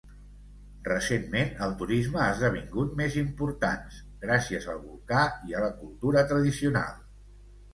Recentment, 0.85 1.51
el 1.65 1.75
turisme 1.81 2.17
ha 2.21 2.31
esdevingut 2.37 2.95
més 3.01 3.17
importants, 3.23 4.01
gràcies 4.27 4.67
al 4.73 4.83
volcà 4.87 5.23
i 5.51 5.57
a 5.59 5.63
la 5.69 5.71
cultura 5.85 6.25
tradicional. 6.33 6.99